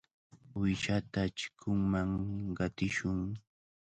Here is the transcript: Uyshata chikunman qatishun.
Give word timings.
Uyshata 0.59 1.19
chikunman 1.37 2.09
qatishun. 2.57 3.19